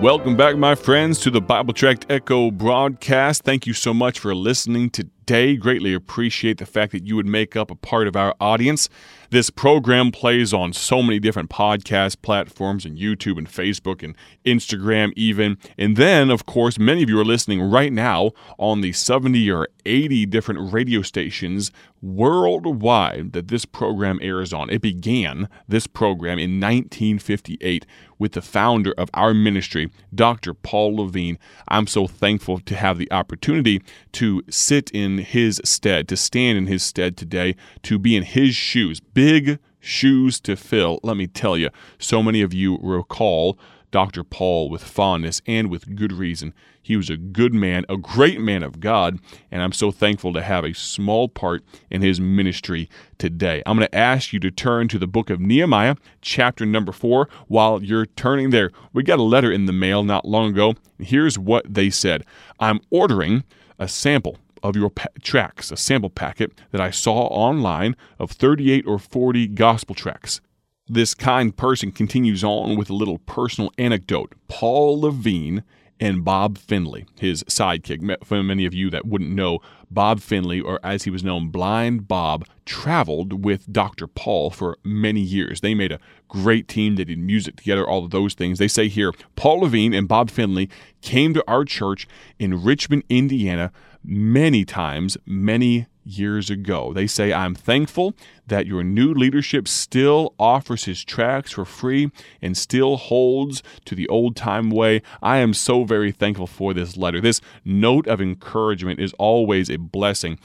[0.00, 3.42] Welcome back, my friends, to the Bible Tract Echo broadcast.
[3.42, 5.19] Thank you so much for listening today.
[5.30, 8.88] Greatly appreciate the fact that you would make up a part of our audience.
[9.30, 15.12] This program plays on so many different podcast platforms and YouTube and Facebook and Instagram,
[15.14, 15.56] even.
[15.78, 19.68] And then, of course, many of you are listening right now on the 70 or
[19.86, 21.70] 80 different radio stations
[22.02, 24.68] worldwide that this program airs on.
[24.68, 27.86] It began this program in 1958
[28.18, 30.54] with the founder of our ministry, Dr.
[30.54, 31.38] Paul Levine.
[31.68, 36.66] I'm so thankful to have the opportunity to sit in his stead, to stand in
[36.66, 41.00] his stead today, to be in his shoes big shoes to fill.
[41.02, 43.58] Let me tell you, so many of you recall
[43.90, 44.22] Dr.
[44.22, 46.54] Paul with fondness and with good reason.
[46.82, 49.18] He was a good man, a great man of God,
[49.50, 53.62] and I'm so thankful to have a small part in his ministry today.
[53.66, 57.28] I'm going to ask you to turn to the book of Nehemiah, chapter number four.
[57.48, 60.74] While you're turning there, we got a letter in the mail not long ago.
[60.98, 62.24] Here's what they said
[62.58, 63.44] I'm ordering
[63.78, 68.86] a sample of your pa- tracts, a sample packet that I saw online of 38
[68.86, 70.40] or 40 gospel tracts.
[70.86, 74.34] This kind person continues on with a little personal anecdote.
[74.48, 75.62] Paul Levine
[76.00, 78.24] and Bob Finley, his sidekick.
[78.24, 82.08] For many of you that wouldn't know, Bob Finley, or as he was known, Blind
[82.08, 84.06] Bob, traveled with Dr.
[84.06, 85.60] Paul for many years.
[85.60, 86.96] They made a great team.
[86.96, 88.58] They did music together, all of those things.
[88.58, 90.70] They say here Paul Levine and Bob Finley
[91.02, 93.70] came to our church in Richmond, Indiana,
[94.02, 96.92] many times, many years ago.
[96.92, 98.14] They say, I'm thankful
[98.46, 104.08] that your new leadership still offers his tracts for free and still holds to the
[104.08, 105.02] old time way.
[105.22, 107.20] I am so very thankful for this letter.
[107.20, 110.38] This note of encouragement is always a blessing.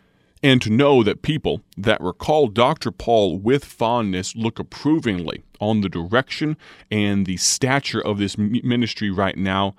[0.43, 2.91] And to know that people that recall Dr.
[2.91, 6.57] Paul with fondness look approvingly on the direction
[6.91, 9.75] and the stature of this ministry right now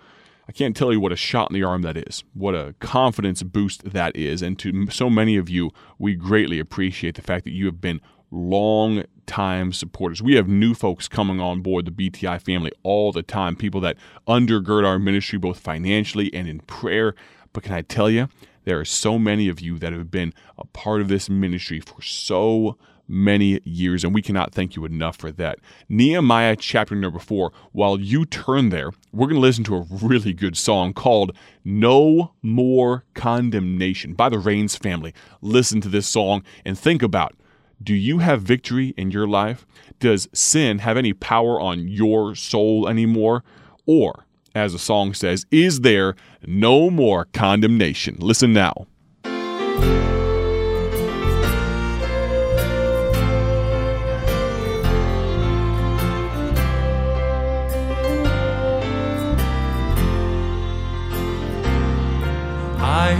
[0.48, 3.42] I can't tell you what a shot in the arm that is, what a confidence
[3.42, 4.42] boost that is.
[4.42, 8.00] And to so many of you, we greatly appreciate the fact that you have been
[8.30, 10.22] long time supporters.
[10.22, 13.96] We have new folks coming on board the BTI family all the time, people that
[14.28, 17.14] undergird our ministry both financially and in prayer.
[17.52, 18.28] But can I tell you,
[18.64, 22.02] there are so many of you that have been a part of this ministry for
[22.02, 25.58] so many years, and we cannot thank you enough for that.
[25.88, 30.32] Nehemiah chapter number four, while you turn there, we're going to listen to a really
[30.32, 35.14] good song called No More Condemnation by the Rains family.
[35.40, 37.34] Listen to this song and think about
[37.82, 39.66] do you have victory in your life?
[40.00, 43.44] Does sin have any power on your soul anymore?
[43.86, 44.24] Or,
[44.54, 48.16] as the song says, is there no more condemnation?
[48.18, 48.86] Listen now.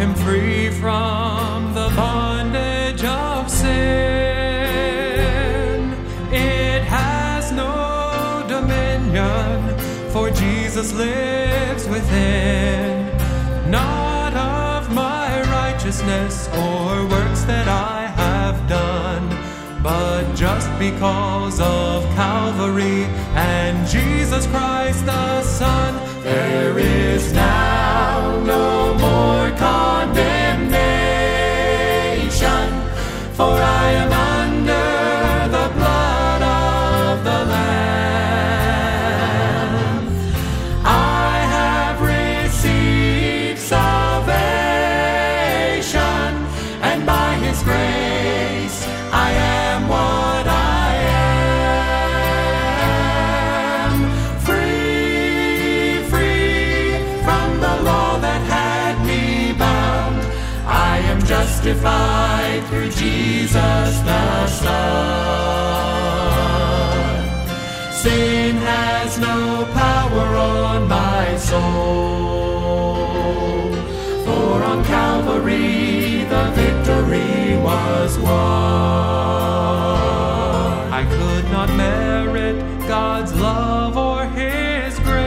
[0.03, 3.77] Am free from the bondage of sin.
[6.33, 9.79] It has no dominion,
[10.11, 13.07] for Jesus lives within.
[13.71, 19.29] Not of my righteousness or works that I have done,
[19.83, 27.76] but just because of Calvary and Jesus Christ the Son, there is now
[46.91, 48.79] and by His grace
[49.13, 50.89] I am what I
[53.85, 53.97] am.
[54.47, 56.85] Free, free
[57.25, 59.25] from the law that had me
[59.65, 60.19] bound.
[60.67, 65.27] I am justified through Jesus the Son.
[68.03, 69.39] Sin has no
[69.83, 72.97] power on my soul.
[74.25, 76.06] For on Calvary
[78.07, 78.33] was won.
[81.01, 82.57] I could not merit
[82.87, 85.27] God's love or His grace.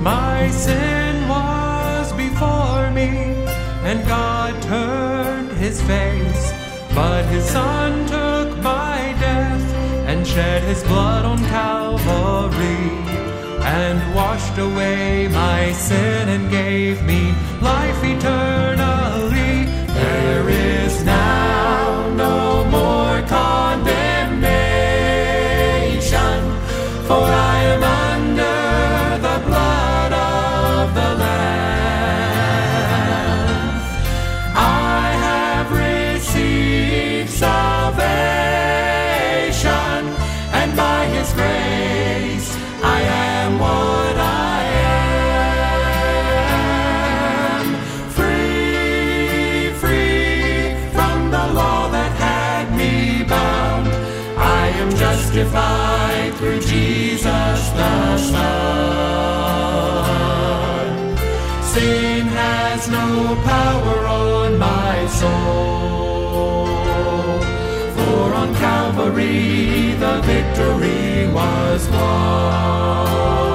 [0.00, 3.10] My sin was before me,
[3.88, 6.44] and God turned His face.
[6.92, 9.66] But His Son took my death
[10.10, 12.90] and shed His blood on Calvary
[13.78, 19.55] and washed away my sin and gave me life eternally.
[19.96, 21.45] There is now
[57.16, 58.26] Jesus.
[61.72, 66.66] Sin has no power on my soul.
[67.96, 73.45] For on Calvary the victory was won.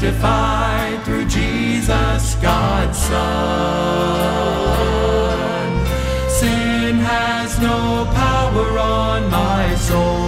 [0.00, 3.20] Justified through Jesus, God's Son.
[6.30, 10.19] Sin has no power on my soul.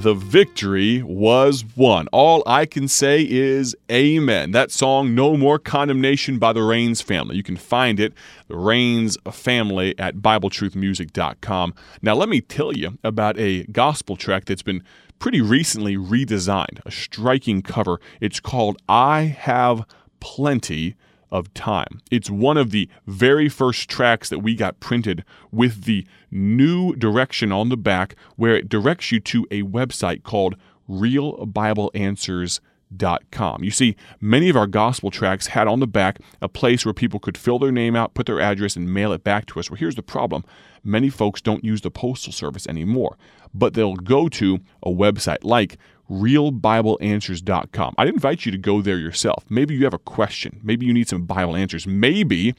[0.00, 2.08] The victory was won.
[2.08, 4.52] All I can say is amen.
[4.52, 7.36] That song, No More Condemnation by the Rains family.
[7.36, 8.14] You can find it,
[8.48, 11.74] the Rains family, at BibleTruthMusic.com.
[12.00, 14.82] Now, let me tell you about a gospel tract that's been
[15.18, 18.00] pretty recently redesigned, a striking cover.
[18.22, 19.84] It's called I Have
[20.20, 20.96] Plenty
[21.30, 22.00] of time.
[22.10, 27.52] It's one of the very first tracts that we got printed with the new direction
[27.52, 30.56] on the back where it directs you to a website called
[30.88, 33.64] realbibleanswers.com.
[33.64, 37.20] You see, many of our gospel tracks had on the back a place where people
[37.20, 39.70] could fill their name out, put their address, and mail it back to us.
[39.70, 40.44] Well, here's the problem
[40.82, 43.18] many folks don't use the postal service anymore,
[43.52, 45.76] but they'll go to a website like
[46.10, 47.94] realbibleanswers.com.
[47.96, 49.44] I'd invite you to go there yourself.
[49.48, 50.60] Maybe you have a question.
[50.62, 51.86] Maybe you need some Bible answers.
[51.86, 52.54] Maybe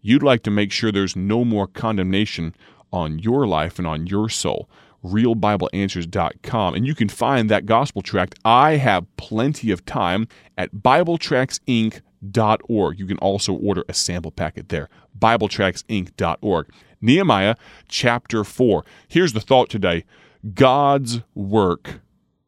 [0.00, 2.54] you'd like to make sure there's no more condemnation
[2.94, 4.70] on your life and on your soul.
[5.04, 10.26] realbibleanswers.com and you can find that gospel tract I have plenty of time
[10.56, 12.98] at bibletractsinc.org.
[12.98, 14.88] You can also order a sample packet there.
[15.18, 16.70] bibletractsinc.org.
[17.02, 17.56] Nehemiah
[17.88, 18.84] chapter 4.
[19.08, 20.04] Here's the thought today.
[20.54, 22.00] God's work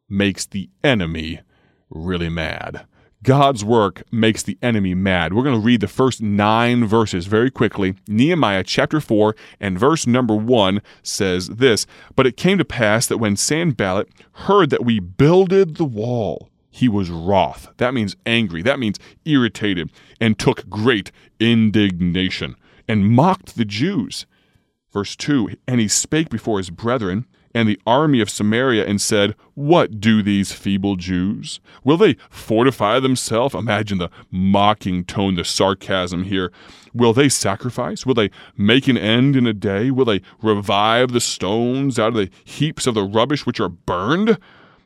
[0.09, 1.41] makes the enemy
[1.89, 2.85] really mad.
[3.23, 5.33] God's work makes the enemy mad.
[5.33, 7.95] We're going to read the first nine verses very quickly.
[8.07, 13.17] Nehemiah chapter 4 and verse number 1 says this But it came to pass that
[13.17, 17.69] when Sanballat heard that we builded the wall, he was wroth.
[17.77, 18.61] That means angry.
[18.61, 19.91] That means irritated,
[20.21, 22.55] and took great indignation,
[22.87, 24.27] and mocked the Jews.
[24.93, 27.25] Verse 2 And he spake before his brethren
[27.57, 31.59] and the army of Samaria and said, What do these feeble Jews?
[31.83, 33.55] Will they fortify themselves?
[33.55, 36.51] Imagine the mocking tone, the sarcasm here.
[36.93, 38.05] Will they sacrifice?
[38.05, 39.89] Will they make an end in a day?
[39.89, 44.37] Will they revive the stones out of the heaps of the rubbish which are burned?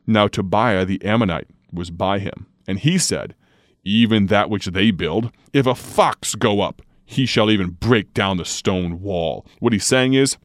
[0.07, 3.35] Now Tobiah the Ammonite was by him, and he said,
[3.83, 8.37] Even that which they build, if a fox go up, he shall even break down
[8.37, 9.45] the stone wall.
[9.59, 10.37] What he's saying is,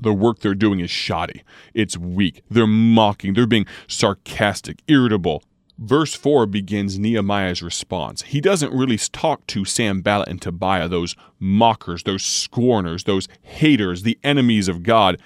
[0.00, 1.42] the work they're doing is shoddy.
[1.72, 2.42] It's weak.
[2.50, 3.34] They're mocking.
[3.34, 5.42] They're being sarcastic, irritable.
[5.78, 8.22] Verse 4 begins Nehemiah's response.
[8.22, 14.18] He doesn't really talk to Sanballat and Tobiah, those mockers, those scorners, those haters, the
[14.22, 15.20] enemies of God.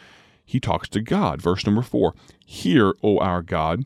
[0.45, 1.43] He talks to God.
[1.43, 2.15] Verse number 4
[2.47, 3.85] Hear, O our God,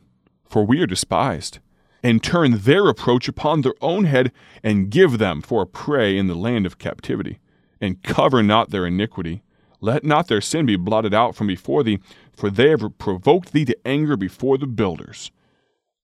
[0.48, 1.58] for we are despised,
[2.00, 4.30] and turn their reproach upon their own head,
[4.62, 7.40] and give them for a prey in the land of captivity,
[7.80, 9.42] and cover not their iniquity.
[9.82, 11.98] Let not their sin be blotted out from before thee,
[12.32, 15.32] for they have provoked thee to anger before the builders.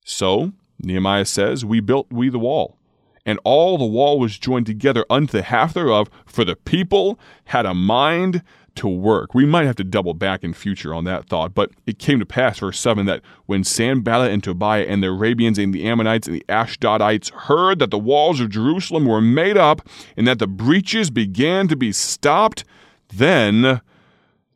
[0.03, 2.77] So, Nehemiah says, We built we the wall,
[3.25, 7.65] and all the wall was joined together unto the half thereof, for the people had
[7.65, 8.43] a mind
[8.75, 9.33] to work.
[9.33, 12.25] We might have to double back in future on that thought, but it came to
[12.25, 16.35] pass, verse 7, that when Sanballat and Tobiah and the Arabians and the Ammonites and
[16.35, 21.09] the Ashdodites heard that the walls of Jerusalem were made up and that the breaches
[21.09, 22.63] began to be stopped,
[23.13, 23.81] then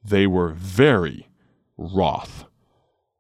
[0.04, 1.28] they were very
[1.78, 2.46] wroth.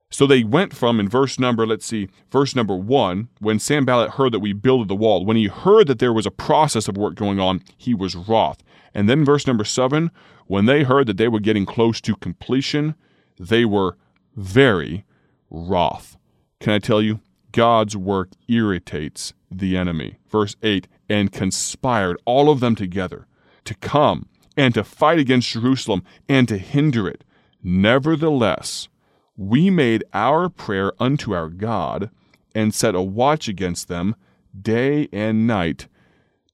[0.09, 4.31] So they went from, in verse number, let's see, verse number one, when Sanballat heard
[4.33, 7.15] that we builded the wall, when he heard that there was a process of work
[7.15, 8.61] going on, he was wroth.
[8.93, 10.11] And then verse number seven,
[10.45, 12.93] when they heard that they were getting close to completion,
[13.39, 13.97] they were
[14.35, 15.03] very
[15.49, 16.15] wroth.
[16.59, 17.19] Can I tell you?
[17.51, 20.17] God's work irritates the enemy.
[20.29, 23.27] Verse 8, and conspired all of them together
[23.65, 27.23] to come and to fight against Jerusalem and to hinder it.
[27.63, 28.87] Nevertheless,
[29.35, 32.09] we made our prayer unto our God
[32.53, 34.15] and set a watch against them
[34.59, 35.87] day and night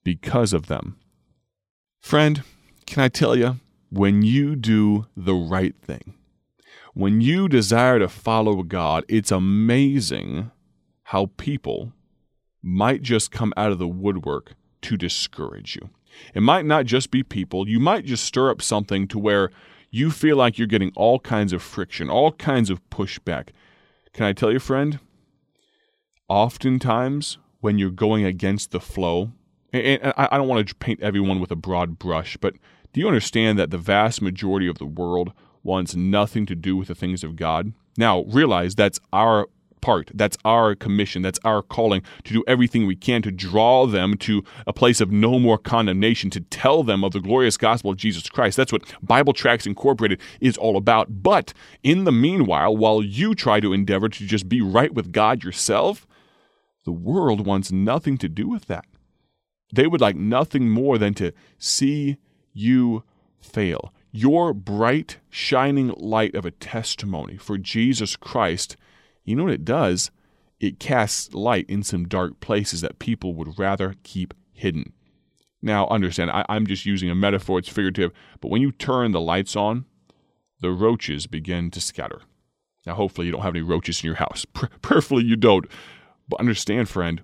[0.03, 0.97] because of them.
[1.99, 2.41] Friend,
[2.85, 3.57] can I tell you,
[3.89, 6.13] when you do the right thing,
[6.93, 10.51] when you desire to follow God, it's amazing
[11.03, 11.91] how people
[12.61, 15.89] might just come out of the woodwork to discourage you.
[16.33, 19.49] It might not just be people, you might just stir up something to where
[19.91, 23.49] you feel like you're getting all kinds of friction, all kinds of pushback.
[24.13, 24.99] Can I tell you, friend?
[26.27, 29.31] Oftentimes, when you're going against the flow,
[29.73, 32.55] and I don't want to paint everyone with a broad brush, but
[32.93, 36.87] do you understand that the vast majority of the world wants nothing to do with
[36.87, 37.73] the things of God?
[37.97, 39.47] Now, realize that's our
[39.81, 40.11] part.
[40.13, 41.21] That's our commission.
[41.21, 45.11] That's our calling to do everything we can to draw them to a place of
[45.11, 48.57] no more condemnation, to tell them of the glorious gospel of Jesus Christ.
[48.57, 51.23] That's what Bible Tracts Incorporated is all about.
[51.23, 55.43] But in the meanwhile, while you try to endeavor to just be right with God
[55.43, 56.07] yourself,
[56.85, 58.85] the world wants nothing to do with that.
[59.73, 62.17] They would like nothing more than to see
[62.53, 63.03] you
[63.39, 63.93] fail.
[64.11, 68.75] Your bright, shining light of a testimony for Jesus Christ,
[69.23, 70.11] you know what it does?
[70.59, 74.93] It casts light in some dark places that people would rather keep hidden.
[75.61, 79.21] Now, understand, I, am just using a metaphor, it's figurative, but when you turn the
[79.21, 79.85] lights on,
[80.61, 82.21] the roaches begin to scatter.
[82.85, 84.45] Now, hopefully, you don't have any roaches in your house.
[84.81, 85.65] Prayerfully, you don't.
[86.27, 87.23] But understand, friend,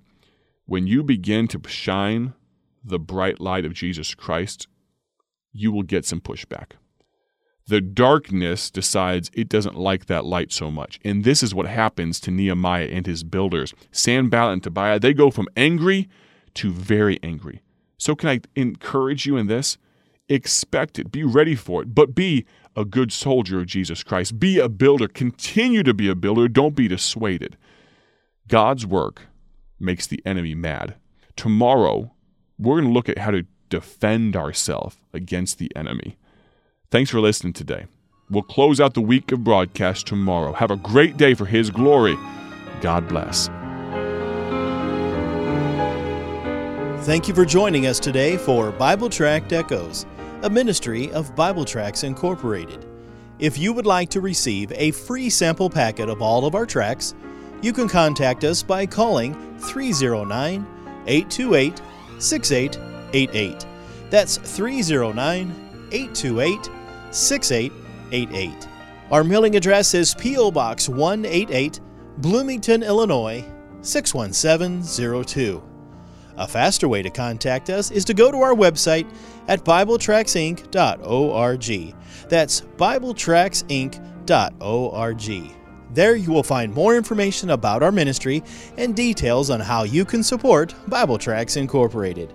[0.66, 2.34] when you begin to shine
[2.84, 4.68] the bright light of Jesus Christ,
[5.52, 6.72] you will get some pushback.
[7.68, 11.00] The darkness decides it doesn't like that light so much.
[11.04, 13.74] And this is what happens to Nehemiah and his builders.
[13.90, 16.08] Sanballat and Tobiah, they go from angry
[16.54, 17.62] to very angry.
[17.98, 19.78] So, can I encourage you in this?
[20.28, 22.44] Expect it, be ready for it, but be
[22.74, 24.38] a good soldier of Jesus Christ.
[24.38, 27.56] Be a builder, continue to be a builder, don't be dissuaded.
[28.48, 29.22] God's work
[29.80, 30.96] makes the enemy mad.
[31.36, 32.12] Tomorrow,
[32.58, 36.16] we're going to look at how to defend ourselves against the enemy.
[36.90, 37.86] Thanks for listening today.
[38.30, 40.52] We'll close out the week of broadcast tomorrow.
[40.52, 42.16] Have a great day for His glory.
[42.80, 43.48] God bless.
[47.04, 50.06] Thank you for joining us today for Bible Tract Echoes,
[50.42, 52.86] a ministry of Bible Tracts Incorporated.
[53.40, 57.14] If you would like to receive a free sample packet of all of our tracts,
[57.62, 60.64] you can contact us by calling 309
[61.06, 61.82] 828
[62.18, 63.66] 6888.
[64.10, 66.75] That's 309 828
[67.16, 68.68] 6888.
[69.10, 70.50] Our mailing address is P.O.
[70.50, 71.80] Box 188,
[72.18, 73.42] Bloomington, Illinois
[73.80, 75.62] 61702.
[76.38, 79.10] A faster way to contact us is to go to our website
[79.48, 81.94] at BibleTractsInc.org.
[82.28, 85.52] That's BibleTractsInc.org.
[85.94, 88.42] There you will find more information about our ministry
[88.76, 92.34] and details on how you can support Bible Tracts Incorporated.